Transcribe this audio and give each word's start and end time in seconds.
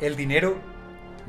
El 0.00 0.16
dinero 0.16 0.56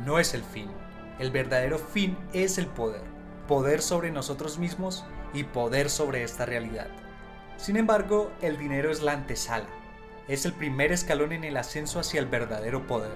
no 0.06 0.18
es 0.18 0.34
el 0.34 0.44
fin. 0.44 0.72
El 1.20 1.30
verdadero 1.30 1.78
fin 1.78 2.18
es 2.34 2.58
el 2.58 2.66
poder. 2.66 3.04
Poder 3.48 3.80
sobre 3.84 4.10
nosotros 4.10 4.58
mismos 4.58 5.06
y 5.34 5.44
poder 5.44 5.92
sobre 5.92 6.24
esta 6.24 6.48
realidad. 6.48 6.88
Sin 7.58 7.78
embargo, 7.78 8.32
el 8.42 8.58
dinero 8.58 8.90
es 8.90 9.04
la 9.04 9.12
antesala. 9.12 9.68
Es 10.28 10.46
el 10.46 10.54
primer 10.54 10.92
escalón 10.92 11.32
en 11.32 11.44
el 11.44 11.58
ascenso 11.58 12.00
hacia 12.00 12.20
el 12.20 12.26
verdadero 12.26 12.88
poder. 12.88 13.16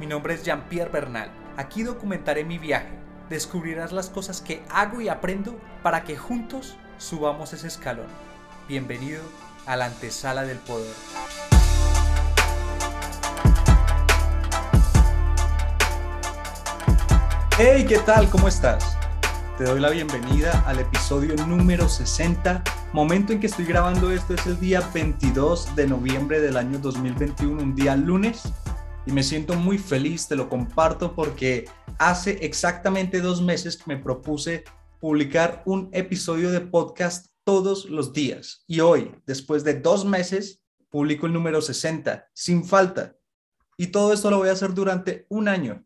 Mi 0.00 0.06
nombre 0.06 0.34
es 0.34 0.42
Jean-Pierre 0.42 0.90
Bernal. 0.90 1.30
Aquí 1.56 1.84
documentaré 1.84 2.42
mi 2.42 2.58
viaje. 2.58 2.98
Descubrirás 3.30 3.92
las 3.92 4.10
cosas 4.10 4.40
que 4.40 4.64
hago 4.70 5.00
y 5.00 5.08
aprendo 5.08 5.56
para 5.84 6.02
que 6.02 6.16
juntos 6.16 6.76
subamos 6.98 7.52
ese 7.52 7.68
escalón. 7.68 8.08
Bienvenido 8.66 9.22
a 9.66 9.76
la 9.76 9.86
antesala 9.86 10.42
del 10.42 10.58
poder. 10.58 10.92
Hey, 17.66 17.86
¿qué 17.88 17.98
tal? 18.00 18.28
¿Cómo 18.28 18.46
estás? 18.46 18.98
Te 19.56 19.64
doy 19.64 19.80
la 19.80 19.88
bienvenida 19.88 20.62
al 20.66 20.80
episodio 20.80 21.34
número 21.46 21.88
60. 21.88 22.62
Momento 22.92 23.32
en 23.32 23.40
que 23.40 23.46
estoy 23.46 23.64
grabando 23.64 24.10
esto 24.10 24.34
es 24.34 24.44
el 24.44 24.60
día 24.60 24.86
22 24.92 25.74
de 25.74 25.86
noviembre 25.86 26.42
del 26.42 26.58
año 26.58 26.78
2021, 26.78 27.62
un 27.62 27.74
día 27.74 27.96
lunes. 27.96 28.42
Y 29.06 29.12
me 29.12 29.22
siento 29.22 29.54
muy 29.54 29.78
feliz, 29.78 30.28
te 30.28 30.36
lo 30.36 30.50
comparto 30.50 31.14
porque 31.14 31.64
hace 31.96 32.32
exactamente 32.44 33.22
dos 33.22 33.40
meses 33.40 33.78
que 33.78 33.94
me 33.94 33.96
propuse 33.96 34.64
publicar 35.00 35.62
un 35.64 35.88
episodio 35.92 36.50
de 36.50 36.60
podcast 36.60 37.28
todos 37.44 37.86
los 37.86 38.12
días. 38.12 38.62
Y 38.66 38.80
hoy, 38.80 39.10
después 39.24 39.64
de 39.64 39.80
dos 39.80 40.04
meses, 40.04 40.60
publico 40.90 41.24
el 41.24 41.32
número 41.32 41.62
60, 41.62 42.28
sin 42.34 42.62
falta. 42.62 43.16
Y 43.78 43.86
todo 43.86 44.12
esto 44.12 44.30
lo 44.30 44.36
voy 44.36 44.50
a 44.50 44.52
hacer 44.52 44.74
durante 44.74 45.24
un 45.30 45.48
año. 45.48 45.82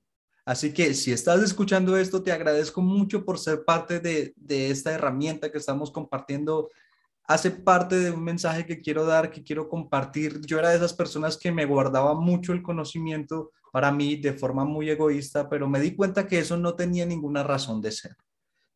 Así 0.49 0.73
que 0.73 0.95
si 0.95 1.13
estás 1.13 1.43
escuchando 1.43 1.95
esto, 1.99 2.23
te 2.23 2.33
agradezco 2.33 2.81
mucho 2.81 3.23
por 3.23 3.39
ser 3.39 3.67
parte 3.67 4.01
de, 4.01 4.33
esta 4.71 4.95
herramienta 4.95 5.53
que 5.53 5.59
estamos 5.59 5.91
compartiendo. 5.91 6.71
Hace 7.25 7.51
parte 7.51 7.97
de 7.97 8.13
un 8.13 8.25
mensaje 8.25 8.65
que 8.65 8.81
quiero 8.81 9.05
dar, 9.05 9.31
que 9.31 9.43
quiero 9.43 9.69
compartir. 9.69 10.41
Yo 10.47 10.59
era 10.59 10.71
de 10.71 10.77
esas 10.77 10.95
personas 10.95 11.37
que 11.37 11.53
me 11.53 11.67
guardaba 11.67 12.15
mucho 12.15 12.55
el 12.55 12.63
conocimiento 12.63 13.53
para 13.73 13.93
mí 13.93 14.17
de 14.17 14.33
forma 14.33 14.65
muy 14.65 14.89
egoísta, 14.89 15.51
pero 15.51 15.69
me 15.69 15.81
di 15.81 15.95
cuenta 15.95 16.27
que 16.27 16.39
eso 16.39 16.57
no 16.57 16.75
tenía 16.75 17.05
ninguna 17.05 17.43
razón 17.43 17.83
de 17.83 17.93
ser, 17.93 18.17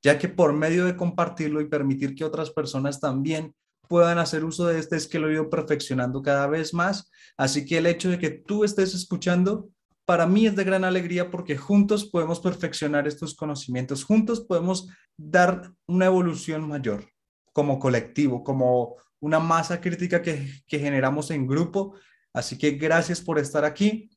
ya 0.03 0.19
que 0.19 0.29
por 0.29 0.53
medio 0.53 0.85
de 0.85 0.95
compartirlo 0.95 1.63
y 1.63 1.71
permitir 1.71 2.15
que 2.15 2.27
otras 2.27 2.51
personas 2.51 3.01
también 3.01 3.55
puedan 3.89 4.19
hacer 4.19 4.45
uso 4.45 4.67
de 4.67 4.79
este 4.79 4.97
es 4.97 5.09
que 5.09 5.19
lo 5.19 5.31
he 5.31 5.33
ido 5.33 5.49
perfeccionando 5.49 6.21
cada 6.21 6.47
vez 6.49 6.75
más. 6.75 7.11
Así 7.39 7.65
que 7.65 7.79
el 7.79 7.87
hecho 7.87 8.11
de 8.11 8.19
que 8.19 8.29
tú 8.29 8.63
estés 8.63 8.95
escuchando 8.95 9.71
para 10.05 10.27
mí 10.27 10.47
es 10.47 10.57
de 10.57 10.65
gran 10.65 10.85
alegría 10.85 11.31
porque 11.31 11.57
juntos 11.57 12.05
podemos 12.05 12.41
perfeccionar 12.41 13.07
estos 13.07 13.35
conocimientos, 13.35 14.05
juntos 14.05 14.41
podemos 14.41 14.89
dar 15.17 15.73
una 15.87 16.07
evolución 16.07 16.67
mayor 16.69 17.05
como 17.53 17.79
colectivo, 17.79 18.43
como 18.43 18.97
una 19.21 19.39
masa 19.39 19.81
crítica 19.81 20.21
que, 20.21 20.63
generamos 20.67 21.31
en 21.31 21.47
grupo. 21.47 21.95
Así 22.33 22.59
que 22.59 22.73
gracias 22.73 23.21
por 23.21 23.39
estar 23.39 23.65
aquí. 23.65 24.11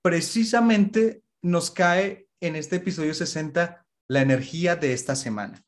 Precisamente 0.00 1.22
nos 1.42 1.70
cae 1.70 2.28
en 2.40 2.56
este 2.56 2.76
episodio 2.76 3.12
60 3.14 3.84
la 4.08 4.22
energía 4.22 4.76
de 4.76 4.92
esta 4.92 5.16
semana. 5.16 5.62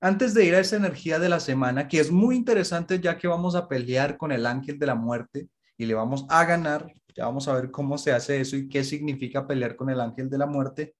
Antes 0.00 0.32
de 0.32 0.44
ir 0.44 0.54
a 0.54 0.60
esa 0.60 0.76
energía 0.76 1.18
de 1.18 1.28
la 1.28 1.40
semana, 1.40 1.88
que 1.88 1.98
es 1.98 2.10
muy 2.10 2.36
interesante 2.36 3.00
ya 3.00 3.18
que 3.18 3.28
vamos 3.28 3.54
a 3.54 3.68
pelear 3.68 4.16
con 4.16 4.32
el 4.32 4.46
ángel 4.46 4.78
de 4.78 4.86
la 4.86 4.94
muerte 4.94 5.48
y 5.76 5.86
le 5.86 5.94
vamos 5.94 6.24
a 6.28 6.44
ganar, 6.44 6.92
ya 7.14 7.26
vamos 7.26 7.48
a 7.48 7.54
ver 7.54 7.70
cómo 7.70 7.98
se 7.98 8.12
hace 8.12 8.40
eso 8.40 8.56
y 8.56 8.68
qué 8.68 8.84
significa 8.84 9.46
pelear 9.46 9.76
con 9.76 9.90
el 9.90 10.00
ángel 10.00 10.28
de 10.28 10.38
la 10.38 10.46
muerte. 10.46 10.94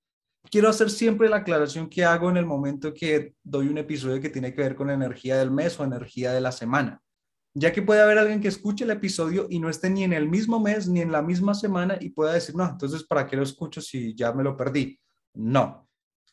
Quiero 0.51 0.69
hacer 0.69 0.91
siempre 0.91 1.29
la 1.29 1.37
aclaración 1.37 1.89
que 1.89 2.05
hago 2.05 2.31
en 2.31 2.37
el 2.37 2.47
momento 2.47 2.95
que 2.95 3.35
doy 3.43 3.69
un 3.69 3.79
episodio 3.79 4.21
que 4.21 4.31
tiene 4.31 4.55
que 4.55 4.63
ver 4.63 4.75
con 4.75 4.91
energía 4.91 5.37
del 5.37 5.51
mes 5.51 5.79
o 5.79 5.85
energía 5.85 6.33
de 6.33 6.41
la 6.41 6.51
semana, 6.51 7.03
ya 7.55 7.73
que 7.73 7.83
puede 7.83 8.01
haber 8.01 8.19
alguien 8.19 8.41
que 8.41 8.49
escuche 8.49 8.85
el 8.85 8.91
episodio 8.91 9.47
y 9.51 9.59
no 9.59 9.69
esté 9.69 9.91
ni 9.91 10.03
en 10.03 10.13
el 10.13 10.29
mismo 10.29 10.59
mes 10.59 10.89
ni 10.89 11.01
en 11.01 11.13
la 11.13 11.21
misma 11.21 11.55
semana 11.55 11.99
y 12.01 12.11
pueda 12.11 12.33
decir, 12.33 12.55
no, 12.55 12.69
entonces, 12.69 13.05
¿para 13.05 13.27
qué 13.27 13.37
lo 13.37 13.43
escucho 13.43 13.81
si 13.81 14.15
ya 14.15 14.33
me 14.33 14.43
lo 14.43 14.57
perdí? 14.57 14.99
No. 15.35 15.87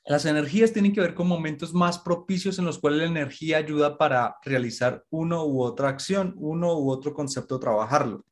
Las 0.05 0.25
energías 0.25 0.71
tienen 0.71 0.93
que 0.93 1.01
ver 1.01 1.13
con 1.13 1.27
momentos 1.27 1.73
más 1.73 1.99
propicios 1.99 2.57
en 2.59 2.65
los 2.65 2.79
cuales 2.79 2.99
la 2.99 3.07
energía 3.07 3.57
ayuda 3.57 3.97
para 3.97 4.37
realizar 4.41 5.03
uno 5.09 5.45
u 5.45 5.61
otra 5.61 5.89
acción, 5.89 6.33
uno 6.37 6.79
u 6.79 6.89
otro 6.89 7.13
concepto, 7.13 7.59
trabajarlo. 7.59 8.23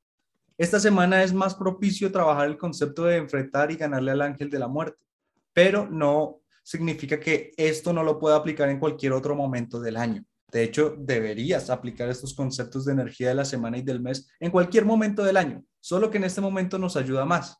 Esta 0.57 0.79
semana 0.79 1.21
es 1.21 1.33
más 1.33 1.53
propicio 1.53 2.11
trabajar 2.11 2.47
el 2.47 2.57
concepto 2.57 3.03
de 3.03 3.17
enfrentar 3.17 3.71
y 3.71 3.75
ganarle 3.75 4.11
al 4.11 4.21
ángel 4.21 4.49
de 4.49 4.59
la 4.59 4.69
muerte, 4.69 5.05
pero 5.51 5.85
no 5.89 6.39
significa 6.63 7.19
que 7.19 7.51
esto 7.57 7.91
no 7.91 8.03
lo 8.03 8.17
pueda 8.17 8.37
aplicar 8.37 8.69
en 8.69 8.79
cualquier 8.79 9.11
otro 9.11 9.35
momento 9.35 9.81
del 9.81 9.97
año. 9.97 10.23
De 10.49 10.63
hecho, 10.63 10.95
deberías 10.97 11.69
aplicar 11.69 12.07
estos 12.09 12.33
conceptos 12.33 12.85
de 12.85 12.93
energía 12.93 13.29
de 13.29 13.35
la 13.35 13.43
semana 13.43 13.77
y 13.77 13.81
del 13.81 13.99
mes 13.99 14.29
en 14.39 14.49
cualquier 14.49 14.85
momento 14.85 15.25
del 15.25 15.35
año, 15.35 15.61
solo 15.81 16.09
que 16.09 16.17
en 16.17 16.23
este 16.23 16.39
momento 16.39 16.79
nos 16.79 16.95
ayuda 16.95 17.25
más. 17.25 17.57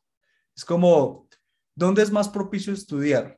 Es 0.55 0.63
como, 0.63 1.27
¿dónde 1.75 2.01
es 2.01 2.11
más 2.11 2.29
propicio 2.29 2.71
estudiar? 2.71 3.37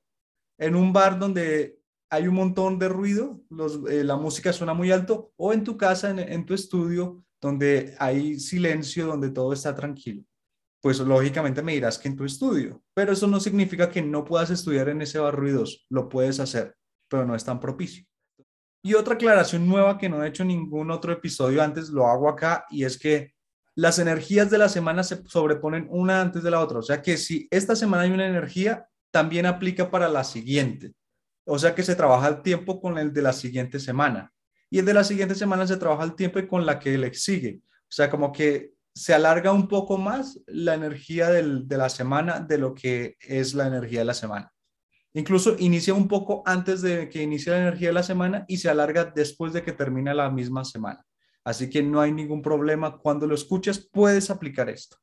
¿En 0.59 0.75
un 0.75 0.93
bar 0.93 1.17
donde 1.17 1.79
hay 2.11 2.27
un 2.27 2.35
montón 2.35 2.77
de 2.77 2.89
ruido, 2.89 3.41
eh, 3.89 4.03
la 4.03 4.15
música 4.17 4.53
suena 4.53 4.75
muy 4.75 4.91
alto, 4.91 5.33
o 5.35 5.51
en 5.51 5.63
tu 5.63 5.77
casa, 5.77 6.11
en 6.11 6.45
tu 6.45 6.53
estudio, 6.53 7.25
donde 7.41 7.95
hay 7.99 8.39
silencio, 8.39 9.07
donde 9.07 9.29
todo 9.29 9.53
está 9.53 9.75
tranquilo. 9.75 10.23
Pues 10.81 10.99
lógicamente 10.99 11.61
me 11.61 11.73
dirás 11.73 11.97
que 11.97 12.07
en 12.07 12.15
tu 12.15 12.25
estudio, 12.25 12.81
pero 12.93 13.11
eso 13.11 13.27
no 13.27 13.39
significa 13.39 13.89
que 13.89 14.01
no 14.01 14.23
puedas 14.23 14.49
estudiar 14.51 14.89
en 14.89 15.01
ese 15.01 15.19
bar 15.19 15.35
ruidoso, 15.35 15.79
lo 15.89 16.07
puedes 16.07 16.39
hacer, 16.39 16.75
pero 17.09 17.25
no 17.25 17.35
es 17.35 17.43
tan 17.43 17.59
propicio. 17.59 18.05
Y 18.83 18.93
otra 18.93 19.15
aclaración 19.15 19.67
nueva 19.67 19.97
que 19.97 20.07
no 20.07 20.23
he 20.23 20.27
hecho 20.27 20.43
en 20.43 20.49
ningún 20.49 20.91
otro 20.91 21.11
episodio 21.11 21.63
antes, 21.63 21.89
lo 21.89 22.07
hago 22.07 22.29
acá, 22.29 22.65
y 22.69 22.85
es 22.85 22.97
que 22.97 23.33
las 23.75 23.99
energías 23.99 24.49
de 24.49 24.59
la 24.59 24.69
semana 24.69 25.03
se 25.03 25.23
sobreponen 25.27 25.87
una 25.89 26.21
antes 26.21 26.41
de 26.43 26.51
la 26.51 26.61
otra. 26.61 26.79
O 26.79 26.83
sea 26.83 27.01
que 27.01 27.17
si 27.17 27.47
esta 27.51 27.75
semana 27.75 28.03
hay 28.03 28.11
una 28.11 28.27
energía, 28.27 28.87
también 29.11 29.45
aplica 29.45 29.91
para 29.91 30.09
la 30.09 30.23
siguiente. 30.23 30.93
O 31.45 31.59
sea 31.59 31.75
que 31.75 31.83
se 31.83 31.95
trabaja 31.95 32.27
el 32.27 32.41
tiempo 32.41 32.81
con 32.81 32.97
el 32.97 33.13
de 33.13 33.21
la 33.21 33.33
siguiente 33.33 33.79
semana 33.79 34.33
y 34.69 34.79
el 34.79 34.85
de 34.85 34.93
la 34.93 35.03
siguiente 35.03 35.35
semana 35.35 35.65
se 35.65 35.77
trabaja 35.77 36.03
el 36.03 36.15
tiempo 36.15 36.39
y 36.39 36.47
con 36.47 36.65
la 36.65 36.79
que 36.79 36.97
le 36.97 37.13
sigue. 37.13 37.61
O 37.63 37.91
sea, 37.91 38.09
como 38.09 38.31
que 38.31 38.73
se 38.93 39.13
alarga 39.13 39.51
un 39.51 39.67
poco 39.67 39.97
más 39.97 40.39
la 40.47 40.73
energía 40.73 41.29
de 41.29 41.77
la 41.77 41.89
semana 41.89 42.39
de 42.39 42.57
lo 42.57 42.73
que 42.73 43.15
es 43.21 43.53
la 43.53 43.67
energía 43.67 43.99
de 43.99 44.05
la 44.05 44.13
semana. 44.13 44.51
Incluso 45.13 45.55
inicia 45.59 45.93
un 45.93 46.07
poco 46.07 46.43
antes 46.45 46.81
de 46.81 47.09
que 47.09 47.23
inicie 47.23 47.51
la 47.51 47.59
energía 47.59 47.89
de 47.89 47.93
la 47.93 48.03
semana 48.03 48.45
y 48.47 48.57
se 48.57 48.69
alarga 48.69 49.05
después 49.05 49.53
de 49.53 49.63
que 49.63 49.71
termina 49.71 50.13
la 50.13 50.29
misma 50.29 50.65
semana. 50.65 51.03
Así 51.43 51.69
que 51.69 51.81
no 51.81 52.01
hay 52.01 52.11
ningún 52.11 52.41
problema. 52.41 52.97
Cuando 52.97 53.25
lo 53.25 53.35
escuches, 53.35 53.87
puedes 53.91 54.29
aplicar 54.29 54.69
esto. 54.69 54.97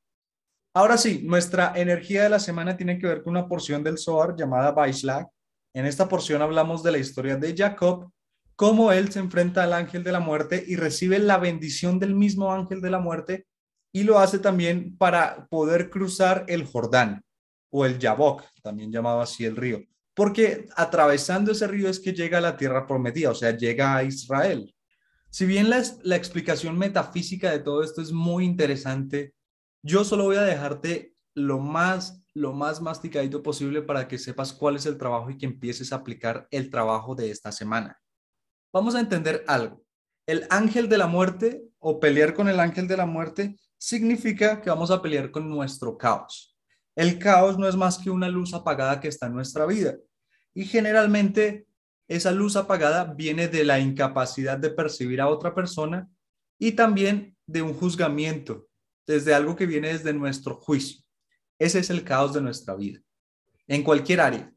Ahora 0.74 0.98
sí, 0.98 1.22
nuestra 1.24 1.72
energía 1.76 2.24
de 2.24 2.28
la 2.28 2.38
semana 2.38 2.76
tiene 2.76 2.98
que 2.98 3.06
ver 3.06 3.22
con 3.22 3.30
una 3.30 3.48
porción 3.48 3.82
del 3.82 3.96
Zohar 3.96 4.34
llamada 4.36 4.72
Baislag. 4.72 5.26
En 5.72 5.86
esta 5.86 6.08
porción 6.08 6.42
hablamos 6.42 6.82
de 6.82 6.92
la 6.92 6.98
historia 6.98 7.36
de 7.36 7.54
Jacob, 7.56 8.10
cómo 8.56 8.92
él 8.92 9.10
se 9.10 9.18
enfrenta 9.18 9.64
al 9.64 9.72
ángel 9.72 10.04
de 10.04 10.12
la 10.12 10.20
muerte 10.20 10.64
y 10.66 10.76
recibe 10.76 11.18
la 11.18 11.38
bendición 11.38 11.98
del 11.98 12.14
mismo 12.14 12.52
ángel 12.52 12.80
de 12.80 12.90
la 12.90 13.00
muerte 13.00 13.46
y 13.92 14.02
lo 14.02 14.18
hace 14.18 14.38
también 14.38 14.96
para 14.96 15.46
poder 15.46 15.90
cruzar 15.90 16.44
el 16.48 16.64
Jordán 16.64 17.22
o 17.70 17.86
el 17.86 17.98
Yabok, 17.98 18.42
también 18.62 18.90
llamado 18.90 19.20
así 19.20 19.44
el 19.44 19.56
río, 19.56 19.82
porque 20.14 20.66
atravesando 20.76 21.52
ese 21.52 21.66
río 21.66 21.88
es 21.88 22.00
que 22.00 22.12
llega 22.12 22.38
a 22.38 22.40
la 22.40 22.56
tierra 22.56 22.86
prometida, 22.86 23.30
o 23.30 23.34
sea, 23.34 23.56
llega 23.56 23.96
a 23.96 24.02
Israel. 24.02 24.74
Si 25.30 25.46
bien 25.46 25.68
la, 25.70 25.78
explicación 26.16 26.78
metafísica 26.78 27.50
de 27.50 27.58
todo 27.58 27.82
esto 27.82 28.00
es 28.00 28.12
muy 28.12 28.44
interesante, 28.44 29.34
yo 29.82 30.04
solo 30.04 30.24
voy 30.24 30.36
a 30.36 30.42
dejarte 30.42 31.14
lo 31.34 31.58
más, 31.58 32.22
lo 32.34 32.52
más 32.52 32.80
masticadito 32.80 33.42
posible 33.42 33.82
para 33.82 34.06
que 34.06 34.18
sepas 34.18 34.52
cuál 34.52 34.76
es 34.76 34.86
el 34.86 34.96
trabajo 34.96 35.30
y 35.30 35.36
que 35.36 35.46
empieces 35.46 35.92
a 35.92 35.96
aplicar 35.96 36.46
el 36.52 36.70
trabajo 36.70 37.16
de 37.16 37.30
esta 37.30 37.50
semana. 37.50 37.98
Vamos 38.74 38.96
a 38.96 39.00
entender 39.00 39.44
algo. 39.46 39.84
El 40.26 40.48
ángel 40.50 40.88
de 40.88 40.98
la 40.98 41.06
muerte 41.06 41.62
o 41.78 42.00
pelear 42.00 42.34
con 42.34 42.48
el 42.48 42.58
ángel 42.58 42.88
de 42.88 42.96
la 42.96 43.06
muerte 43.06 43.56
significa 43.78 44.60
que 44.60 44.68
vamos 44.68 44.90
a 44.90 45.00
pelear 45.00 45.30
con 45.30 45.48
nuestro 45.48 45.96
caos. 45.96 46.58
El 46.96 47.20
caos 47.20 47.56
no 47.56 47.68
es 47.68 47.76
más 47.76 47.98
que 47.98 48.10
una 48.10 48.28
luz 48.28 48.52
apagada 48.52 49.00
que 49.00 49.06
está 49.06 49.26
en 49.26 49.34
nuestra 49.34 49.64
vida. 49.64 49.94
Y 50.54 50.64
generalmente 50.64 51.68
esa 52.08 52.32
luz 52.32 52.56
apagada 52.56 53.04
viene 53.04 53.46
de 53.46 53.62
la 53.62 53.78
incapacidad 53.78 54.58
de 54.58 54.70
percibir 54.70 55.20
a 55.20 55.28
otra 55.28 55.54
persona 55.54 56.10
y 56.58 56.72
también 56.72 57.36
de 57.46 57.62
un 57.62 57.74
juzgamiento, 57.74 58.66
desde 59.06 59.34
algo 59.34 59.54
que 59.54 59.66
viene 59.66 59.92
desde 59.92 60.12
nuestro 60.12 60.56
juicio. 60.56 61.00
Ese 61.60 61.78
es 61.78 61.90
el 61.90 62.02
caos 62.02 62.34
de 62.34 62.40
nuestra 62.40 62.74
vida, 62.74 62.98
en 63.68 63.84
cualquier 63.84 64.20
área. 64.20 64.53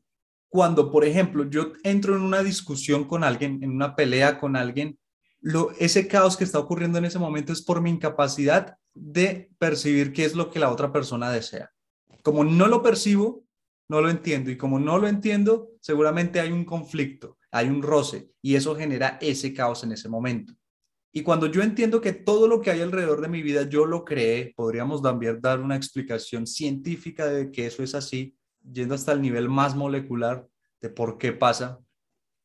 Cuando, 0.49 0.91
por 0.91 1.05
ejemplo, 1.05 1.49
yo 1.49 1.73
entro 1.83 2.15
en 2.15 2.21
una 2.21 2.44
discusión 2.44 3.03
con 3.05 3.23
alguien, 3.23 3.63
en 3.63 3.71
una 3.71 3.95
pelea 3.95 4.39
con 4.39 4.55
alguien, 4.55 4.97
lo, 5.41 5.71
ese 5.79 6.07
caos 6.07 6.38
que 6.38 6.44
está 6.44 6.59
ocurriendo 6.59 6.97
en 6.97 7.05
ese 7.05 7.19
momento 7.19 7.53
es 7.53 7.61
por 7.61 7.81
mi 7.81 7.89
incapacidad 7.89 8.77
de 8.94 9.49
percibir 9.59 10.13
qué 10.13 10.25
es 10.25 10.35
lo 10.35 10.49
que 10.49 10.59
la 10.59 10.71
otra 10.71 10.91
persona 10.91 11.31
desea. 11.31 11.71
Como 12.23 12.44
no 12.44 12.67
lo 12.67 12.81
percibo, 12.81 13.45
no 13.89 14.01
lo 14.01 14.09
entiendo. 14.09 14.51
Y 14.51 14.57
como 14.57 14.79
no 14.79 14.97
lo 14.97 15.07
entiendo, 15.07 15.69
seguramente 15.79 16.39
hay 16.39 16.51
un 16.51 16.65
conflicto, 16.65 17.38
hay 17.51 17.67
un 17.67 17.81
roce, 17.81 18.31
y 18.41 18.55
eso 18.55 18.75
genera 18.75 19.17
ese 19.21 19.53
caos 19.53 19.83
en 19.83 19.91
ese 19.91 20.09
momento. 20.09 20.53
Y 21.13 21.23
cuando 21.23 21.47
yo 21.47 21.63
entiendo 21.63 21.99
que 22.01 22.13
todo 22.13 22.47
lo 22.47 22.61
que 22.61 22.69
hay 22.69 22.81
alrededor 22.81 23.21
de 23.21 23.27
mi 23.27 23.41
vida 23.41 23.67
yo 23.67 23.85
lo 23.85 24.05
creé, 24.05 24.53
podríamos 24.55 25.01
también 25.01 25.41
dar 25.41 25.59
una 25.59 25.75
explicación 25.75 26.45
científica 26.45 27.25
de 27.25 27.51
que 27.51 27.65
eso 27.65 27.81
es 27.81 27.95
así, 27.95 28.36
yendo 28.71 28.95
hasta 28.95 29.11
el 29.11 29.21
nivel 29.21 29.49
más 29.49 29.75
molecular 29.75 30.47
de 30.81 30.89
por 30.89 31.17
qué 31.17 31.33
pasa. 31.33 31.79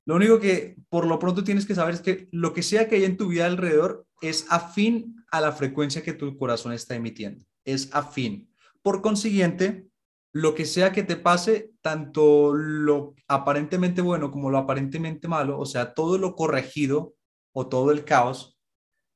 Lo 0.04 0.16
único 0.16 0.40
que 0.40 0.76
por 0.88 1.06
lo 1.06 1.19
pronto 1.19 1.44
tienes 1.44 1.66
que 1.66 1.74
saber 1.74 1.94
es 1.94 2.00
que 2.00 2.28
lo 2.32 2.52
que 2.52 2.62
sea 2.62 2.88
que 2.88 2.96
hay 2.96 3.04
en 3.04 3.16
tu 3.16 3.28
vida 3.28 3.46
alrededor 3.46 4.06
es 4.20 4.46
afín 4.50 5.24
a 5.30 5.40
la 5.40 5.52
frecuencia 5.52 6.02
que 6.02 6.12
tu 6.12 6.36
corazón 6.36 6.72
está 6.72 6.94
emitiendo. 6.94 7.44
Es 7.64 7.88
afín. 7.92 8.50
Por 8.82 9.00
consiguiente, 9.00 9.86
lo 10.32 10.54
que 10.54 10.64
sea 10.64 10.92
que 10.92 11.02
te 11.02 11.16
pase, 11.16 11.72
tanto 11.82 12.54
lo 12.54 13.14
aparentemente 13.28 14.00
bueno 14.00 14.30
como 14.30 14.50
lo 14.50 14.58
aparentemente 14.58 15.28
malo, 15.28 15.58
o 15.58 15.66
sea, 15.66 15.94
todo 15.94 16.18
lo 16.18 16.34
corregido 16.34 17.14
o 17.52 17.68
todo 17.68 17.92
el 17.92 18.04
caos, 18.04 18.58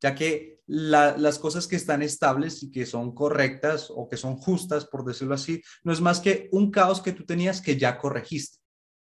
ya 0.00 0.14
que 0.14 0.55
las 0.66 1.38
cosas 1.38 1.66
que 1.66 1.76
están 1.76 2.02
estables 2.02 2.62
y 2.62 2.70
que 2.70 2.86
son 2.86 3.14
correctas 3.14 3.88
o 3.88 4.08
que 4.08 4.16
son 4.16 4.36
justas, 4.36 4.84
por 4.84 5.04
decirlo 5.04 5.34
así, 5.34 5.62
no 5.84 5.92
es 5.92 6.00
más 6.00 6.20
que 6.20 6.48
un 6.52 6.70
caos 6.70 7.00
que 7.00 7.12
tú 7.12 7.24
tenías 7.24 7.60
que 7.60 7.76
ya 7.76 7.98
corregiste. 7.98 8.58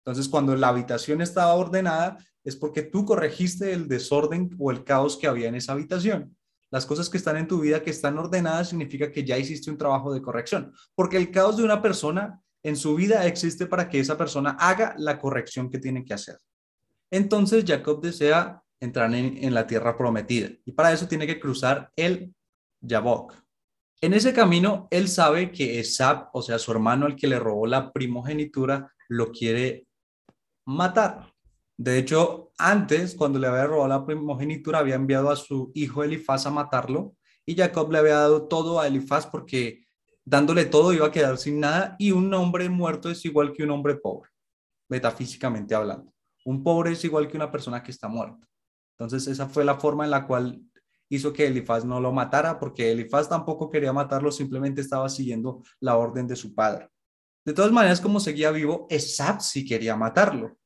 Entonces, 0.05 0.29
cuando 0.29 0.55
la 0.57 0.69
habitación 0.69 1.21
estaba 1.21 1.55
ordenada, 1.55 2.19
es 2.45 2.57
porque 2.57 2.83
tú 2.83 3.05
corregiste 3.05 3.73
el 3.73 3.89
desorden 3.89 4.51
o 4.59 4.71
el 4.71 4.85
caos 4.85 5.17
que 5.17 5.27
había 5.27 5.49
en 5.49 5.55
esa 5.55 5.73
habitación. 5.73 6.37
Las 6.71 6.87
cosas 6.87 7.09
que 7.09 7.17
están 7.17 7.37
en 7.37 7.49
tu 7.49 7.61
vida 7.61 7.83
que 7.83 7.91
están 7.91 8.19
ordenadas 8.19 8.69
significa 8.69 9.11
que 9.11 9.25
ya 9.25 9.39
hiciste 9.39 9.71
un 9.71 9.79
trabajo 9.79 10.13
de 10.13 10.21
corrección, 10.21 10.73
porque 10.95 11.17
el 11.17 11.31
caos 11.31 11.57
de 11.57 11.65
una 11.65 11.81
persona 11.81 12.43
en 12.63 12.77
su 12.77 12.95
vida 12.95 13.27
existe 13.27 13.67
para 13.67 13.89
que 13.89 14.01
esa 14.01 14.19
persona 14.19 14.51
haga 14.59 14.95
la 14.99 15.19
corrección 15.19 15.71
que 15.71 15.79
tiene 15.79 16.05
que 16.05 16.15
hacer. 16.15 16.37
Entonces 17.11 17.65
Jacob 17.67 18.03
desea 18.03 18.63
entrar 18.81 19.13
en, 19.15 19.55
la 19.55 19.67
tierra 19.67 19.97
prometida 19.97 20.51
y 20.65 20.73
para 20.73 20.93
eso 20.93 21.09
tiene 21.09 21.27
que 21.27 21.41
cruzar 21.41 21.91
el 21.97 22.35
Yabok. 22.81 23.35
En 24.01 24.15
ese 24.15 24.33
camino, 24.33 24.87
él 24.91 25.09
sabe 25.09 25.51
que 25.51 25.81
Esab, 25.81 26.29
o 26.33 26.43
sea, 26.43 26.59
su 26.59 26.71
hermano, 26.71 27.07
el 27.07 27.17
que 27.17 27.27
le 27.27 27.41
robó 27.41 27.67
la 27.67 27.93
primogenitura, 27.93 28.93
lo 29.09 29.33
quiere 29.33 29.87
matar. 30.65 31.33
De 31.77 31.99
hecho, 31.99 32.53
antes, 32.59 33.15
cuando 33.15 33.39
le 33.39 33.49
había 33.49 33.67
robado 33.67 33.89
la 33.89 34.07
primogenitura, 34.07 34.79
había 34.79 34.95
enviado 34.95 35.31
a 35.31 35.37
su 35.37 35.73
hijo 35.75 36.05
Elifaz 36.05 36.47
a 36.47 36.51
matarlo 36.51 37.17
y 37.45 37.57
Jacob 37.57 37.91
le 37.91 37.99
había 37.99 38.15
dado 38.15 38.47
todo 38.47 38.79
a 38.79 38.87
Elifaz 38.87 39.27
porque 39.27 39.85
dándole 40.25 40.67
todo 40.67 40.93
iba 40.93 41.07
a 41.07 41.11
quedar 41.11 41.39
sin 41.39 41.61
nada 41.61 41.97
y 41.99 42.13
un 42.13 42.33
hombre 42.35 42.69
muerto 42.69 43.11
es 43.11 43.25
igual 43.25 43.53
que 43.53 43.65
un 43.65 43.71
hombre 43.71 43.97
pobre, 43.97 44.31
metafísicamente 44.89 45.75
hablando. 45.75 46.13
Un 46.45 46.63
pobre 46.63 46.93
es 46.93 47.05
igual 47.05 47.29
que 47.29 47.37
una 47.37 47.51
persona 47.51 47.83
que 47.83 47.91
está 47.91 48.09
muerta. 48.09 48.47
Entonces, 48.99 49.29
esa 49.29 49.49
fue 49.49 49.65
la 49.65 49.77
forma 49.77 50.05
en 50.05 50.11
la 50.11 50.27
cual 50.27 50.61
hizo 51.09 51.33
que 51.33 51.47
Elifaz 51.47 51.85
no 51.85 52.01
lo 52.01 52.13
matara, 52.13 52.59
porque 52.59 52.91
Elifaz 52.91 53.29
tampoco 53.29 53.71
quería 53.71 53.93
matarlo, 53.93 54.33
simplemente 54.33 54.81
estaba 54.81 55.09
siguiendo 55.09 55.63
la 55.81 55.97
orden 55.97 56.27
de 56.27 56.37
su 56.37 56.55
padre. 56.55 56.89
De 57.45 57.55
todas 57.55 57.73
maneras, 57.73 58.01
como 58.01 58.21
seguía 58.21 58.51
vivo, 58.51 58.87
Esab 58.91 59.41
sí 59.41 59.65
quería 59.65 59.97
matarlo. 59.97 60.59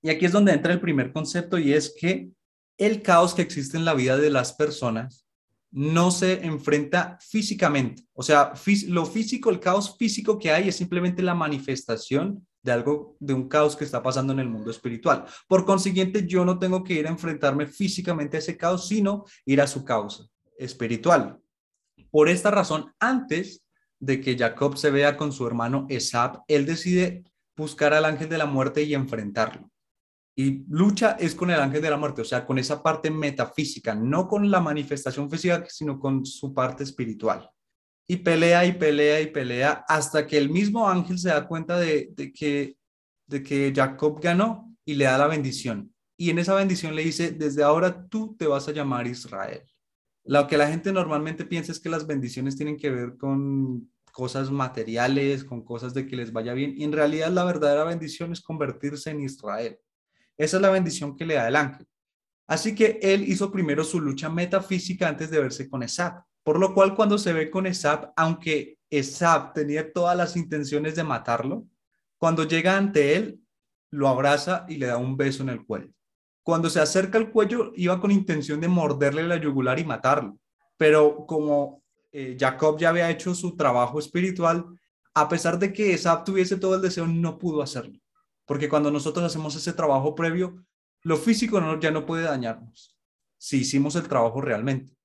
Y 0.00 0.10
aquí 0.10 0.24
es 0.24 0.32
donde 0.32 0.52
entra 0.52 0.72
el 0.72 0.80
primer 0.80 1.12
concepto 1.12 1.58
y 1.58 1.72
es 1.72 1.94
que 1.98 2.30
el 2.78 3.02
caos 3.02 3.34
que 3.34 3.42
existe 3.42 3.76
en 3.76 3.84
la 3.84 3.94
vida 3.94 4.16
de 4.16 4.30
las 4.30 4.52
personas 4.52 5.26
no 5.70 6.10
se 6.10 6.44
enfrenta 6.44 7.18
físicamente. 7.20 8.04
O 8.12 8.22
sea, 8.22 8.52
lo 8.88 9.06
físico, 9.06 9.50
el 9.50 9.60
caos 9.60 9.96
físico 9.96 10.38
que 10.38 10.50
hay 10.50 10.68
es 10.68 10.76
simplemente 10.76 11.22
la 11.22 11.34
manifestación 11.34 12.46
de 12.62 12.72
algo, 12.72 13.16
de 13.18 13.34
un 13.34 13.48
caos 13.48 13.76
que 13.76 13.84
está 13.84 14.02
pasando 14.02 14.32
en 14.32 14.38
el 14.38 14.48
mundo 14.48 14.70
espiritual. 14.70 15.24
Por 15.48 15.64
consiguiente, 15.64 16.26
yo 16.26 16.44
no 16.44 16.58
tengo 16.58 16.84
que 16.84 16.94
ir 16.94 17.06
a 17.06 17.10
enfrentarme 17.10 17.66
físicamente 17.66 18.36
a 18.36 18.40
ese 18.40 18.56
caos, 18.56 18.88
sino 18.88 19.24
ir 19.44 19.60
a 19.60 19.66
su 19.66 19.84
causa 19.84 20.24
espiritual. 20.56 21.38
Por 22.10 22.28
esta 22.28 22.50
razón, 22.50 22.92
antes 23.00 23.64
de 23.98 24.20
que 24.20 24.36
Jacob 24.36 24.76
se 24.76 24.90
vea 24.90 25.16
con 25.16 25.32
su 25.32 25.46
hermano 25.46 25.86
Esab, 25.88 26.42
él 26.48 26.66
decide 26.66 27.24
buscar 27.56 27.94
al 27.94 28.04
ángel 28.04 28.28
de 28.28 28.38
la 28.38 28.46
muerte 28.46 28.82
y 28.82 28.94
enfrentarlo. 28.94 29.70
Y 30.34 30.64
lucha 30.68 31.12
es 31.20 31.34
con 31.34 31.50
el 31.50 31.60
ángel 31.60 31.82
de 31.82 31.90
la 31.90 31.96
muerte, 31.96 32.22
o 32.22 32.24
sea, 32.24 32.46
con 32.46 32.58
esa 32.58 32.82
parte 32.82 33.10
metafísica, 33.10 33.94
no 33.94 34.26
con 34.26 34.50
la 34.50 34.60
manifestación 34.60 35.30
física, 35.30 35.64
sino 35.68 35.98
con 35.98 36.24
su 36.24 36.54
parte 36.54 36.84
espiritual. 36.84 37.50
Y 38.06 38.16
pelea 38.16 38.64
y 38.66 38.72
pelea 38.72 39.20
y 39.20 39.28
pelea 39.28 39.84
hasta 39.88 40.26
que 40.26 40.36
el 40.36 40.50
mismo 40.50 40.88
ángel 40.88 41.18
se 41.18 41.28
da 41.28 41.46
cuenta 41.46 41.78
de, 41.78 42.12
que, 42.34 42.76
de 43.26 43.42
que 43.42 43.72
Jacob 43.74 44.20
ganó 44.20 44.74
y 44.84 44.94
le 44.94 45.04
da 45.04 45.18
la 45.18 45.28
bendición. 45.28 45.94
Y 46.16 46.30
en 46.30 46.38
esa 46.38 46.54
bendición 46.54 46.94
le 46.94 47.04
dice, 47.04 47.30
desde 47.30 47.62
ahora 47.62 48.06
tú 48.08 48.36
te 48.38 48.46
vas 48.46 48.68
a 48.68 48.72
llamar 48.72 49.06
Israel. 49.06 49.62
Lo 50.24 50.46
que 50.46 50.56
la 50.56 50.68
gente 50.68 50.92
normalmente 50.92 51.44
piensa 51.44 51.72
es 51.72 51.80
que 51.80 51.88
las 51.88 52.06
bendiciones 52.06 52.56
tienen 52.56 52.76
que 52.76 52.90
ver 52.90 53.16
con 53.16 53.90
cosas 54.12 54.50
materiales, 54.50 55.42
con 55.42 55.64
cosas 55.64 55.94
de 55.94 56.06
que 56.06 56.16
les 56.16 56.32
vaya 56.32 56.52
bien. 56.52 56.74
Y 56.76 56.84
en 56.84 56.92
realidad 56.92 57.30
la 57.30 57.44
verdadera 57.44 57.84
bendición 57.84 58.32
es 58.32 58.40
convertirse 58.40 59.10
en 59.10 59.20
Israel. 59.20 59.78
Esa 60.36 60.56
es 60.56 60.62
la 60.62 60.70
bendición 60.70 61.16
que 61.16 61.26
le 61.26 61.34
da 61.34 61.48
el 61.48 61.56
ángel. 61.56 61.86
Así 62.46 62.74
que 62.74 62.98
él 63.02 63.24
hizo 63.28 63.50
primero 63.50 63.82
su 63.82 64.00
lucha 64.00 64.28
metafísica 64.28 65.08
antes 65.08 65.30
de 65.30 65.40
verse 65.40 65.68
con 65.68 65.82
Esab. 65.82 66.22
Por 66.42 66.58
lo 66.58 66.74
cual 66.74 66.94
cuando 66.94 67.18
se 67.18 67.32
ve 67.32 67.50
con 67.50 67.66
Esab, 67.66 68.12
aunque 68.16 68.78
Esab 68.90 69.52
tenía 69.52 69.92
todas 69.92 70.16
las 70.16 70.36
intenciones 70.36 70.94
de 70.96 71.04
matarlo, 71.04 71.66
cuando 72.18 72.44
llega 72.44 72.76
ante 72.76 73.16
él, 73.16 73.40
lo 73.90 74.08
abraza 74.08 74.64
y 74.68 74.76
le 74.76 74.86
da 74.86 74.96
un 74.96 75.16
beso 75.16 75.42
en 75.42 75.50
el 75.50 75.64
cuello. 75.64 75.90
Cuando 76.42 76.70
se 76.70 76.80
acerca 76.80 77.18
al 77.18 77.30
cuello, 77.30 77.72
iba 77.76 78.00
con 78.00 78.10
intención 78.10 78.60
de 78.60 78.68
morderle 78.68 79.22
la 79.22 79.36
yugular 79.36 79.78
y 79.78 79.84
matarlo. 79.84 80.38
Pero 80.76 81.24
como 81.26 81.82
eh, 82.10 82.36
Jacob 82.38 82.78
ya 82.78 82.88
había 82.88 83.10
hecho 83.10 83.34
su 83.34 83.56
trabajo 83.56 83.98
espiritual, 83.98 84.66
a 85.14 85.28
pesar 85.28 85.58
de 85.58 85.72
que 85.72 85.92
Esab 85.92 86.24
tuviese 86.24 86.56
todo 86.56 86.74
el 86.74 86.82
deseo, 86.82 87.06
no 87.06 87.38
pudo 87.38 87.62
hacerlo. 87.62 87.98
Porque 88.46 88.68
cuando 88.68 88.90
nosotros 88.90 89.24
hacemos 89.24 89.54
ese 89.54 89.72
trabajo 89.72 90.14
previo, 90.14 90.64
lo 91.02 91.16
físico 91.16 91.60
no, 91.60 91.78
ya 91.78 91.90
no 91.90 92.06
puede 92.06 92.24
dañarnos 92.24 92.96
si 93.38 93.58
hicimos 93.58 93.96
el 93.96 94.08
trabajo 94.08 94.40
realmente. 94.40 94.96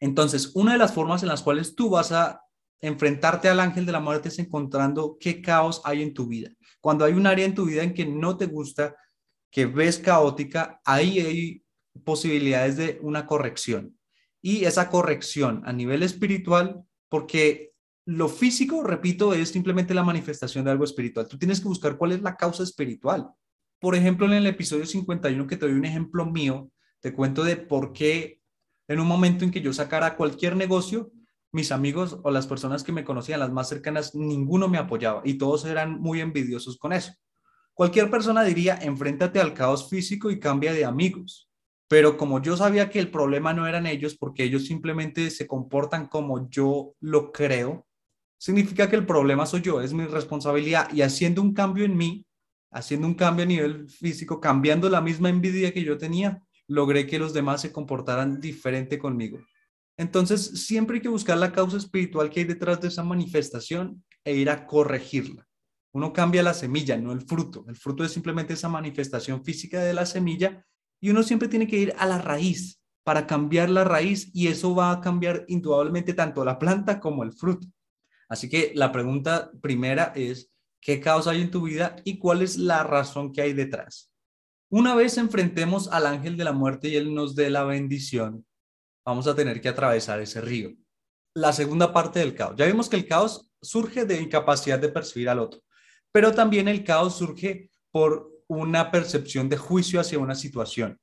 Entonces, 0.00 0.52
una 0.54 0.72
de 0.72 0.78
las 0.78 0.92
formas 0.92 1.22
en 1.22 1.28
las 1.28 1.42
cuales 1.42 1.74
tú 1.74 1.90
vas 1.90 2.12
a 2.12 2.42
enfrentarte 2.80 3.48
al 3.48 3.60
ángel 3.60 3.86
de 3.86 3.92
la 3.92 4.00
muerte 4.00 4.28
es 4.28 4.38
encontrando 4.38 5.16
qué 5.18 5.40
caos 5.40 5.80
hay 5.84 6.02
en 6.02 6.14
tu 6.14 6.26
vida. 6.26 6.50
Cuando 6.80 7.04
hay 7.04 7.14
un 7.14 7.26
área 7.26 7.46
en 7.46 7.54
tu 7.54 7.64
vida 7.64 7.82
en 7.82 7.94
que 7.94 8.06
no 8.06 8.36
te 8.36 8.46
gusta, 8.46 8.94
que 9.50 9.66
ves 9.66 9.98
caótica, 9.98 10.80
ahí 10.84 11.20
hay 11.20 11.64
posibilidades 12.04 12.76
de 12.76 12.98
una 13.02 13.26
corrección. 13.26 13.98
Y 14.42 14.64
esa 14.64 14.90
corrección 14.90 15.62
a 15.64 15.72
nivel 15.72 16.02
espiritual, 16.02 16.84
porque 17.08 17.72
lo 18.04 18.28
físico, 18.28 18.84
repito, 18.84 19.34
es 19.34 19.48
simplemente 19.48 19.94
la 19.94 20.04
manifestación 20.04 20.64
de 20.64 20.70
algo 20.70 20.84
espiritual. 20.84 21.26
Tú 21.26 21.38
tienes 21.38 21.60
que 21.60 21.68
buscar 21.68 21.96
cuál 21.96 22.12
es 22.12 22.22
la 22.22 22.36
causa 22.36 22.62
espiritual. 22.62 23.28
Por 23.80 23.94
ejemplo, 23.94 24.26
en 24.26 24.34
el 24.34 24.46
episodio 24.46 24.86
51, 24.86 25.46
que 25.46 25.56
te 25.56 25.66
doy 25.66 25.74
un 25.74 25.84
ejemplo 25.84 26.24
mío, 26.26 26.70
te 27.00 27.12
cuento 27.12 27.42
de 27.42 27.56
por 27.56 27.92
qué 27.92 28.40
en 28.88 29.00
un 29.00 29.06
momento 29.06 29.44
en 29.44 29.50
que 29.50 29.60
yo 29.60 29.72
sacara 29.72 30.16
cualquier 30.16 30.56
negocio, 30.56 31.10
mis 31.52 31.72
amigos 31.72 32.18
o 32.22 32.30
las 32.30 32.46
personas 32.46 32.84
que 32.84 32.92
me 32.92 33.04
conocían, 33.04 33.40
las 33.40 33.52
más 33.52 33.68
cercanas, 33.68 34.14
ninguno 34.14 34.68
me 34.68 34.78
apoyaba 34.78 35.22
y 35.24 35.34
todos 35.38 35.64
eran 35.64 36.00
muy 36.00 36.20
envidiosos 36.20 36.76
con 36.78 36.92
eso. 36.92 37.12
Cualquier 37.74 38.10
persona 38.10 38.42
diría, 38.42 38.78
enfréntate 38.80 39.40
al 39.40 39.54
caos 39.54 39.88
físico 39.88 40.30
y 40.30 40.40
cambia 40.40 40.72
de 40.72 40.84
amigos. 40.84 41.50
Pero 41.88 42.16
como 42.16 42.42
yo 42.42 42.56
sabía 42.56 42.90
que 42.90 42.98
el 42.98 43.10
problema 43.10 43.52
no 43.52 43.66
eran 43.66 43.86
ellos, 43.86 44.16
porque 44.16 44.44
ellos 44.44 44.66
simplemente 44.66 45.30
se 45.30 45.46
comportan 45.46 46.08
como 46.08 46.48
yo 46.50 46.94
lo 47.00 47.32
creo, 47.32 47.86
significa 48.38 48.88
que 48.88 48.96
el 48.96 49.06
problema 49.06 49.46
soy 49.46 49.62
yo, 49.62 49.80
es 49.80 49.92
mi 49.92 50.04
responsabilidad. 50.06 50.92
Y 50.92 51.02
haciendo 51.02 51.42
un 51.42 51.54
cambio 51.54 51.84
en 51.84 51.96
mí, 51.96 52.26
haciendo 52.70 53.06
un 53.06 53.14
cambio 53.14 53.44
a 53.44 53.48
nivel 53.48 53.88
físico, 53.88 54.40
cambiando 54.40 54.88
la 54.88 55.00
misma 55.00 55.28
envidia 55.28 55.72
que 55.72 55.84
yo 55.84 55.96
tenía, 55.96 56.42
logré 56.68 57.06
que 57.06 57.18
los 57.18 57.32
demás 57.32 57.60
se 57.60 57.72
comportaran 57.72 58.40
diferente 58.40 58.98
conmigo. 58.98 59.38
Entonces, 59.96 60.66
siempre 60.66 60.96
hay 60.96 61.02
que 61.02 61.08
buscar 61.08 61.38
la 61.38 61.52
causa 61.52 61.76
espiritual 61.76 62.30
que 62.30 62.40
hay 62.40 62.46
detrás 62.46 62.80
de 62.80 62.88
esa 62.88 63.02
manifestación 63.02 64.04
e 64.24 64.34
ir 64.34 64.50
a 64.50 64.66
corregirla. 64.66 65.46
Uno 65.92 66.12
cambia 66.12 66.42
la 66.42 66.52
semilla, 66.52 66.98
no 66.98 67.12
el 67.12 67.22
fruto. 67.22 67.64
El 67.68 67.76
fruto 67.76 68.04
es 68.04 68.12
simplemente 68.12 68.52
esa 68.52 68.68
manifestación 68.68 69.42
física 69.42 69.82
de 69.82 69.94
la 69.94 70.04
semilla 70.04 70.66
y 71.00 71.10
uno 71.10 71.22
siempre 71.22 71.48
tiene 71.48 71.66
que 71.66 71.78
ir 71.78 71.94
a 71.98 72.06
la 72.06 72.18
raíz 72.18 72.82
para 73.02 73.26
cambiar 73.26 73.70
la 73.70 73.84
raíz 73.84 74.30
y 74.34 74.48
eso 74.48 74.74
va 74.74 74.90
a 74.90 75.00
cambiar 75.00 75.44
indudablemente 75.48 76.12
tanto 76.12 76.44
la 76.44 76.58
planta 76.58 77.00
como 77.00 77.22
el 77.22 77.32
fruto. 77.32 77.66
Así 78.28 78.48
que 78.48 78.72
la 78.74 78.92
pregunta 78.92 79.50
primera 79.62 80.12
es, 80.16 80.50
¿qué 80.80 81.00
causa 81.00 81.30
hay 81.30 81.42
en 81.42 81.50
tu 81.50 81.62
vida 81.62 81.96
y 82.04 82.18
cuál 82.18 82.42
es 82.42 82.58
la 82.58 82.82
razón 82.82 83.32
que 83.32 83.42
hay 83.42 83.52
detrás? 83.52 84.10
Una 84.68 84.96
vez 84.96 85.16
enfrentemos 85.16 85.88
al 85.88 86.06
ángel 86.06 86.36
de 86.36 86.42
la 86.44 86.52
muerte 86.52 86.88
y 86.88 86.96
él 86.96 87.14
nos 87.14 87.36
dé 87.36 87.50
la 87.50 87.62
bendición, 87.62 88.44
vamos 89.04 89.28
a 89.28 89.34
tener 89.36 89.60
que 89.60 89.68
atravesar 89.68 90.20
ese 90.20 90.40
río. 90.40 90.74
La 91.34 91.52
segunda 91.52 91.92
parte 91.92 92.18
del 92.18 92.34
caos. 92.34 92.56
Ya 92.56 92.66
vimos 92.66 92.88
que 92.88 92.96
el 92.96 93.06
caos 93.06 93.48
surge 93.62 94.04
de 94.04 94.20
incapacidad 94.20 94.78
de 94.78 94.88
percibir 94.88 95.28
al 95.28 95.38
otro, 95.38 95.60
pero 96.10 96.32
también 96.32 96.66
el 96.66 96.82
caos 96.82 97.16
surge 97.16 97.70
por 97.92 98.28
una 98.48 98.90
percepción 98.90 99.48
de 99.48 99.56
juicio 99.56 100.00
hacia 100.00 100.18
una 100.18 100.34
situación. 100.34 100.98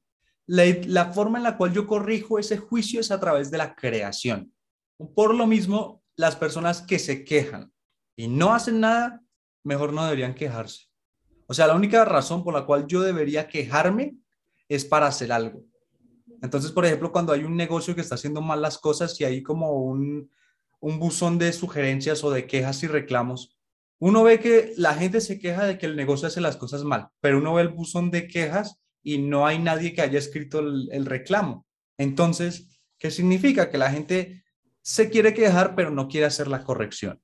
La, 0.45 1.13
forma 1.13 1.37
en 1.37 1.43
la 1.45 1.55
cual 1.55 1.71
yo 1.71 1.87
corrijo 1.87 2.39
ese 2.39 2.57
juicio 2.57 2.99
es 2.99 3.11
a 3.11 3.19
través 3.19 3.49
de 3.49 3.57
la 3.57 3.75
creación. 3.75 4.53
Por 5.15 5.33
lo 5.33 5.47
mismo, 5.47 6.03
las 6.17 6.35
personas 6.35 6.81
que 6.81 6.99
se 6.99 7.23
quejan 7.23 7.71
y 8.17 8.27
no 8.27 8.53
hacen 8.53 8.81
nada, 8.81 9.21
mejor 9.63 9.93
no 9.93 10.03
deberían 10.03 10.35
quejarse. 10.35 10.92
O 11.53 11.55
sea, 11.55 11.67
la 11.67 11.75
única 11.75 12.03
razón 12.03 12.43
por 12.43 12.55
la 12.55 12.65
cual 12.65 12.87
yo 12.87 13.03
debería 13.03 13.47
quejarme 13.47 14.15
es 14.67 14.85
para 14.85 15.05
hacer 15.05 15.31
algo. 15.31 15.63
Entonces, 16.41 16.71
por 16.71 16.83
ejemplo, 16.83 17.11
cuando 17.11 17.31
hay 17.31 17.43
un 17.43 17.55
negocio 17.55 17.93
que 17.93 18.01
está 18.01 18.15
haciendo 18.15 18.41
mal 18.41 18.59
las 18.59 18.79
cosas 18.79 19.21
y 19.21 19.23
hay 19.23 19.43
como 19.43 19.71
un, 19.73 20.31
un 20.79 20.97
buzón 20.97 21.37
de 21.37 21.53
sugerencias 21.53 22.23
o 22.23 22.31
de 22.31 22.47
quejas 22.47 22.81
y 22.81 22.87
reclamos, 22.87 23.55
uno 23.99 24.23
ve 24.23 24.39
que 24.39 24.73
la 24.77 24.95
gente 24.95 25.21
se 25.21 25.37
queja 25.37 25.65
de 25.65 25.77
que 25.77 25.85
el 25.85 25.95
negocio 25.95 26.27
hace 26.27 26.41
las 26.41 26.57
cosas 26.57 26.83
mal, 26.83 27.09
pero 27.21 27.37
uno 27.37 27.53
ve 27.53 27.61
el 27.61 27.69
buzón 27.69 28.09
de 28.09 28.27
quejas 28.27 28.81
y 29.03 29.19
no 29.19 29.45
hay 29.45 29.59
nadie 29.59 29.93
que 29.93 30.01
haya 30.01 30.17
escrito 30.17 30.57
el, 30.57 30.89
el 30.91 31.05
reclamo. 31.05 31.67
Entonces, 31.99 32.67
¿qué 32.97 33.11
significa? 33.11 33.69
Que 33.69 33.77
la 33.77 33.91
gente 33.91 34.43
se 34.81 35.11
quiere 35.11 35.35
quejar, 35.35 35.75
pero 35.75 35.91
no 35.91 36.07
quiere 36.07 36.25
hacer 36.25 36.47
la 36.47 36.63
corrección. 36.63 37.21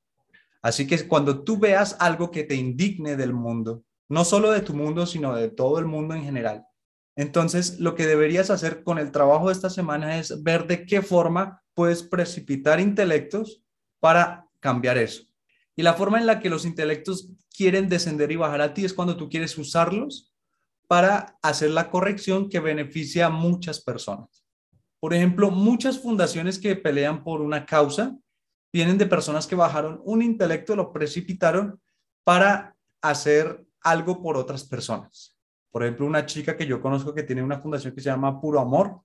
Así 0.61 0.85
que 0.85 1.07
cuando 1.07 1.43
tú 1.43 1.57
veas 1.57 1.97
algo 1.99 2.29
que 2.29 2.43
te 2.43 2.53
indigne 2.53 3.15
del 3.15 3.33
mundo, 3.33 3.85
no 4.09 4.25
solo 4.25 4.51
de 4.51 4.61
tu 4.61 4.73
mundo, 4.73 5.05
sino 5.05 5.35
de 5.35 5.49
todo 5.49 5.79
el 5.79 5.85
mundo 5.85 6.15
en 6.15 6.23
general, 6.23 6.65
entonces, 7.19 7.81
lo 7.81 7.95
que 7.95 8.07
deberías 8.07 8.49
hacer 8.49 8.81
con 8.81 8.97
el 8.97 9.11
trabajo 9.11 9.47
de 9.47 9.51
esta 9.51 9.69
semana 9.69 10.19
es 10.19 10.41
ver 10.41 10.67
de 10.67 10.85
qué 10.85 11.01
forma 11.01 11.61
puedes 11.73 12.01
precipitar 12.01 12.79
intelectos 12.79 13.61
para 13.99 14.47
cambiar 14.61 14.97
eso. 14.97 15.23
Y 15.75 15.81
la 15.81 15.95
forma 15.95 16.17
en 16.17 16.25
la 16.25 16.39
que 16.39 16.49
los 16.49 16.63
intelectos 16.63 17.27
quieren 17.53 17.89
descender 17.89 18.31
y 18.31 18.37
bajar 18.37 18.61
a 18.61 18.73
ti 18.73 18.85
es 18.85 18.93
cuando 18.93 19.17
tú 19.17 19.27
quieres 19.27 19.57
usarlos 19.57 20.33
para 20.87 21.37
hacer 21.41 21.71
la 21.71 21.89
corrección 21.89 22.47
que 22.47 22.61
beneficia 22.61 23.25
a 23.25 23.29
muchas 23.29 23.81
personas. 23.81 24.45
Por 25.01 25.13
ejemplo, 25.13 25.51
muchas 25.51 25.99
fundaciones 25.99 26.57
que 26.57 26.77
pelean 26.77 27.25
por 27.25 27.41
una 27.41 27.65
causa 27.65 28.17
vienen 28.71 28.97
de 28.97 29.05
personas 29.05 29.45
que 29.45 29.55
bajaron 29.55 29.99
un 30.05 30.21
intelecto, 30.21 30.73
lo 30.73 30.93
precipitaron 30.93 31.81
para 32.23 32.77
hacer 33.01 33.65
algo 33.81 34.21
por 34.21 34.37
otras 34.37 34.63
personas. 34.63 35.37
Por 35.71 35.83
ejemplo, 35.83 36.05
una 36.05 36.25
chica 36.25 36.57
que 36.57 36.65
yo 36.65 36.81
conozco 36.81 37.13
que 37.13 37.23
tiene 37.23 37.43
una 37.43 37.59
fundación 37.59 37.93
que 37.93 38.01
se 38.01 38.09
llama 38.09 38.41
Puro 38.41 38.59
Amor. 38.59 39.01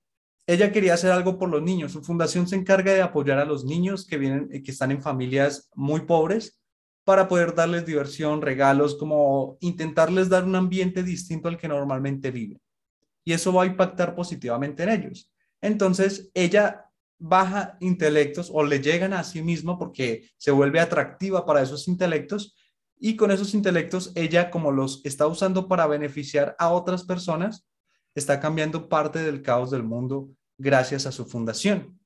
Ella 0.47 0.73
quería 0.73 0.95
hacer 0.95 1.13
algo 1.13 1.39
por 1.39 1.49
los 1.49 1.63
niños. 1.63 1.93
Su 1.93 2.03
fundación 2.03 2.47
se 2.47 2.57
encarga 2.57 2.93
de 2.93 3.03
apoyar 3.03 3.39
a 3.39 3.45
los 3.45 3.65
niños 3.65 4.07
que 4.07 4.19
vienen, 4.19 4.49
que 4.63 4.71
están 4.71 4.91
en 4.91 5.03
familias 5.03 5.71
muy 5.75 6.01
pobres 6.03 6.61
para 7.05 7.29
poder 7.29 7.55
darles 7.55 7.85
diversión, 7.85 8.41
regalos, 8.41 8.97
como 8.97 9.59
intentarles 9.61 10.31
dar 10.31 10.45
un 10.45 10.57
ambiente 10.57 11.03
distinto 11.03 11.49
al 11.49 11.59
que 11.59 11.69
normalmente 11.69 12.31
viven. 12.31 12.61
Y 13.25 13.33
eso 13.33 13.53
va 13.53 13.65
a 13.65 13.67
impactar 13.67 14.15
positivamente 14.15 14.83
en 14.83 14.89
ellos. 14.89 15.31
Entonces, 15.61 16.31
ella 16.35 16.91
baja 17.19 17.77
intelectos 17.81 18.51
o 18.53 18.65
le 18.65 18.81
llegan 18.81 19.13
a 19.13 19.25
sí 19.25 19.43
misma 19.43 19.79
porque 19.79 20.31
se 20.37 20.51
vuelve 20.51 20.81
atractiva 20.81 21.47
para 21.47 21.63
esos 21.63 21.89
intelectos 21.89 22.57
y 22.99 23.17
con 23.17 23.31
esos 23.31 23.55
intelectos 23.55 24.13
ella 24.15 24.51
como 24.51 24.71
los 24.71 25.01
está 25.05 25.27
usando 25.27 25.69
para 25.69 25.87
beneficiar 25.87 26.55
a 26.59 26.71
otras 26.71 27.05
personas, 27.05 27.67
está 28.15 28.41
cambiando 28.41 28.89
parte 28.89 29.21
del 29.21 29.43
caos 29.43 29.71
del 29.71 29.83
mundo 29.83 30.31
gracias 30.59 31.07
a 31.07 31.13
su 31.13 31.27
fundación. 31.27 31.99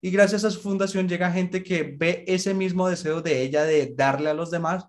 Y 0.00 0.10
gracias 0.10 0.44
a 0.44 0.50
su 0.50 0.60
fundación 0.60 1.08
llega 1.08 1.30
gente 1.30 1.62
que 1.62 1.94
ve 1.96 2.24
ese 2.26 2.54
mismo 2.54 2.88
deseo 2.88 3.22
de 3.22 3.42
ella 3.42 3.62
de 3.62 3.94
darle 3.94 4.30
a 4.30 4.34
los 4.34 4.50
demás 4.50 4.86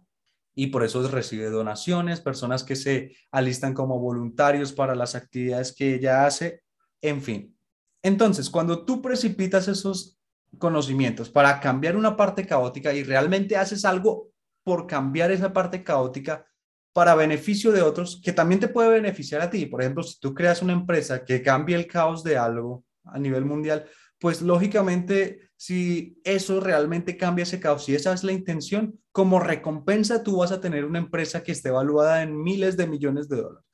y 0.56 0.68
por 0.68 0.84
eso 0.84 1.08
recibe 1.08 1.50
donaciones, 1.50 2.22
personas 2.22 2.64
que 2.64 2.76
se 2.76 3.16
alistan 3.32 3.74
como 3.74 4.00
voluntarios 4.00 4.72
para 4.72 4.96
las 4.96 5.16
actividades 5.16 5.74
que 5.76 5.96
ella 5.96 6.26
hace, 6.26 6.62
en 7.02 7.22
fin. 7.22 7.58
Entonces, 8.04 8.50
cuando 8.50 8.86
tú 8.86 9.02
precipitas 9.02 9.68
esos 9.68 10.20
conocimientos 10.60 11.30
para 11.30 11.60
cambiar 11.60 11.96
una 11.96 12.16
parte 12.16 12.46
caótica 12.46 12.94
y 12.94 13.04
realmente 13.04 13.58
haces 13.58 13.86
algo 13.86 14.33
por 14.63 14.88
cambiar 14.88 15.32
esa 15.32 15.53
parte 15.53 15.84
caótica 15.84 16.46
para 16.93 17.15
beneficio 17.15 17.72
de 17.72 17.82
otros 17.82 18.22
que 18.24 18.34
también 18.34 18.60
te 18.60 18.67
puede 18.67 18.89
beneficiar 18.89 19.41
a 19.41 19.50
ti. 19.50 19.65
Por 19.65 19.82
ejemplo, 19.82 20.03
si 20.03 20.20
tú 20.20 20.34
creas 20.34 20.62
una 20.62 20.74
empresa 20.74 21.25
que 21.25 21.41
cambie 21.41 21.75
el 21.75 21.88
caos 21.88 22.24
de 22.24 22.38
algo 22.38 22.86
a 23.03 23.17
nivel 23.20 23.46
mundial, 23.46 23.86
pues 24.20 24.41
lógicamente 24.41 25.50
si 25.58 26.20
eso 26.24 26.60
realmente 26.60 27.17
cambia 27.17 27.43
ese 27.43 27.60
caos, 27.60 27.86
si 27.86 27.96
esa 27.96 28.13
es 28.13 28.24
la 28.24 28.32
intención, 28.32 29.00
como 29.12 29.39
recompensa 29.39 30.24
tú 30.24 30.38
vas 30.38 30.51
a 30.51 30.62
tener 30.62 30.86
una 30.86 31.00
empresa 31.00 31.43
que 31.43 31.51
esté 31.51 31.70
evaluada 31.70 32.22
en 32.22 32.41
miles 32.41 32.77
de 32.77 32.88
millones 32.88 33.27
de 33.27 33.38
dólares. 33.38 33.65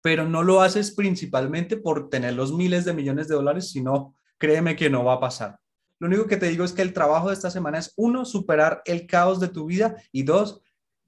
Pero 0.00 0.28
no 0.28 0.42
lo 0.42 0.60
haces 0.60 0.94
principalmente 0.94 1.76
por 1.76 2.08
tener 2.08 2.34
los 2.34 2.52
miles 2.52 2.84
de 2.84 2.92
millones 2.92 3.26
de 3.28 3.34
dólares, 3.34 3.70
sino 3.70 4.14
créeme 4.38 4.76
que 4.76 4.90
no 4.90 5.04
va 5.04 5.14
a 5.14 5.20
pasar. 5.20 5.58
Lo 6.00 6.08
único 6.08 6.26
que 6.26 6.36
te 6.36 6.46
digo 6.46 6.64
es 6.64 6.72
que 6.72 6.82
el 6.82 6.92
trabajo 6.92 7.28
de 7.28 7.34
esta 7.34 7.50
semana 7.50 7.78
es, 7.78 7.92
uno, 7.96 8.24
superar 8.24 8.82
el 8.84 9.06
caos 9.06 9.40
de 9.40 9.48
tu 9.48 9.66
vida 9.66 9.96
y 10.12 10.24
dos, 10.24 10.60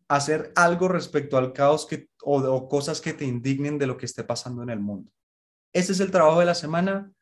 hacer 0.09 0.53
algo 0.55 0.89
respecto 0.89 1.37
al 1.37 1.53
caos 1.53 1.87
que, 1.87 2.09
o, 2.23 2.39
o 2.39 2.69
cosas 2.69 3.01
que 3.01 3.13
te 3.13 3.25
indignen 3.25 3.79
de 3.79 3.87
lo 3.87 3.97
que 3.97 4.07
esté 4.07 4.23
pasando 4.25 4.63
en 4.63 4.71
el 4.71 4.81
mundo. 4.81 5.11
Ese 5.73 5.93
es 5.93 6.01
el 6.01 6.11
trabajo 6.11 6.41
de 6.41 6.47
la 6.47 6.55
semana. 6.55 7.13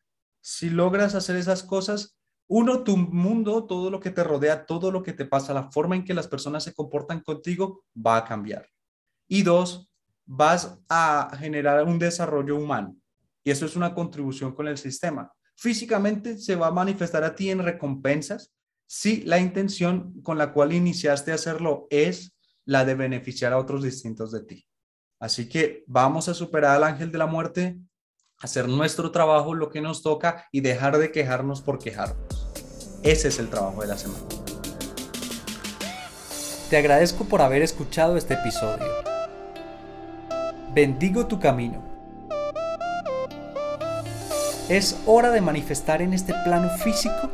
Si 0.43 0.69
logras 0.69 1.15
hacer 1.15 1.37
esas 1.37 1.63
cosas, 1.63 2.19
uno, 2.47 2.85
tu 2.85 2.97
mundo, 2.97 3.65
todo 3.65 3.91
lo 3.91 4.01
que 4.01 4.11
te 4.11 4.23
rodea, 4.23 4.67
todo 4.67 4.91
lo 4.91 5.03
que 5.03 5.15
te 5.15 5.25
pasa, 5.25 5.55
la 5.55 5.71
forma 5.71 5.97
en 5.97 6.05
que 6.05 6.13
las 6.13 6.29
personas 6.29 6.63
se 6.63 6.75
comportan 6.75 7.21
contigo 7.21 7.85
va 7.95 8.19
a 8.19 8.25
cambiar. 8.25 8.69
Y 9.27 9.43
dos, 9.43 9.91
vas 10.27 10.79
a 10.89 11.35
generar 11.39 11.85
un 11.85 11.99
desarrollo 11.99 12.57
humano. 12.57 12.95
Y 13.43 13.51
eso 13.51 13.65
es 13.65 13.77
una 13.77 13.95
contribución 13.95 14.55
con 14.55 14.69
el 14.69 14.77
sistema 14.77 15.33
físicamente 15.57 16.39
se 16.39 16.57
va 16.57 16.69
a 16.69 16.73
manifestar 16.73 17.25
a 17.25 17.35
ti 17.35 17.51
en 17.51 17.61
recompensas 17.61 18.53
si 18.87 19.23
la 19.23 19.39
intención 19.39 20.21
con 20.23 20.39
la 20.39 20.53
cual 20.53 20.73
iniciaste 20.73 21.33
a 21.33 21.37
hacerlo 21.37 21.87
es 21.91 22.37
la 22.65 22.85
de 22.85 22.95
beneficiar 22.95 23.53
a 23.53 23.59
otros 23.59 23.83
distintos 23.83 24.33
de 24.33 24.45
ti. 24.45 24.67
Así 25.21 25.49
que 25.49 25.85
vamos 25.87 26.29
a 26.29 26.35
superar 26.35 26.77
al 26.77 26.85
ángel 26.85 27.11
de 27.11 27.19
la 27.19 27.27
muerte, 27.27 27.79
hacer 28.39 28.69
nuestro 28.69 29.11
trabajo, 29.11 29.55
lo 29.55 29.71
que 29.71 29.81
nos 29.81 30.03
toca 30.03 30.47
y 30.53 30.61
dejar 30.61 30.99
de 30.99 31.13
quejarnos 31.13 31.63
por 31.63 31.79
quejarnos. 31.79 32.19
Ese 33.03 33.29
es 33.29 33.39
el 33.39 33.49
trabajo 33.49 33.83
de 33.83 33.89
la 33.89 33.97
semana. 33.97 34.25
Te 36.69 36.77
agradezco 36.77 37.25
por 37.25 37.43
haber 37.43 37.63
escuchado 37.63 38.17
este 38.17 38.35
episodio. 38.35 38.87
Bendigo 40.75 41.27
tu 41.27 41.39
camino 41.39 41.94
es 44.69 44.97
hora 45.07 45.31
de 45.31 45.41
manifestar 45.41 46.01
en 46.01 46.15
este 46.15 46.33
plano 46.45 46.71
físico 46.79 47.31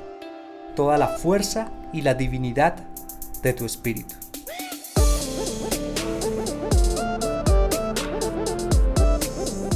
toda 0.74 0.98
la 0.98 1.08
fuerza 1.08 1.68
y 1.92 2.02
la 2.02 2.14
divinidad 2.14 2.76
de 3.42 3.52
tu 3.52 3.64
espíritu. 3.64 4.14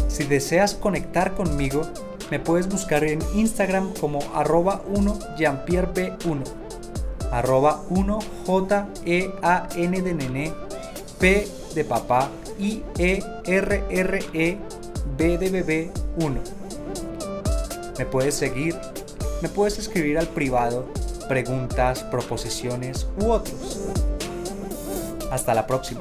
Si 0.08 0.24
deseas 0.24 0.74
conectar 0.74 1.34
conmigo, 1.34 1.82
me 2.30 2.40
puedes 2.40 2.68
buscar 2.68 3.04
en 3.04 3.20
Instagram 3.34 3.92
como 4.00 4.20
arroba 4.34 4.82
1 4.86 5.18
1 6.24 6.44
arroba 7.30 7.82
1 7.90 8.18
J 8.46 8.88
E 9.04 9.30
A 9.42 9.68
N 9.76 10.02
de 10.02 10.14
nene 10.14 10.52
P 11.18 11.48
de 11.74 11.84
papá 11.84 12.30
I 12.58 12.82
E 12.98 13.22
R 13.44 13.84
R 13.90 14.24
E 14.32 14.58
B 15.16 15.38
de 15.38 15.50
bebé 15.50 15.90
1. 16.16 16.63
Me 17.98 18.06
puedes 18.06 18.34
seguir, 18.34 18.76
me 19.40 19.48
puedes 19.48 19.78
escribir 19.78 20.18
al 20.18 20.26
privado 20.28 20.88
preguntas, 21.28 22.02
proposiciones 22.04 23.06
u 23.20 23.30
otros. 23.30 23.80
Hasta 25.30 25.54
la 25.54 25.66
próxima. 25.66 26.00